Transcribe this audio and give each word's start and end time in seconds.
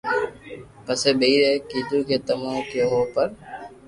پسي 0.85 1.11
ٻيئر 1.19 1.41
اي 1.49 1.53
ڪآدو 1.69 1.99
ڪي 2.07 2.17
تمو 2.27 2.53
ڪيو 2.69 2.85
ھون 2.91 3.05
پر 3.13 3.27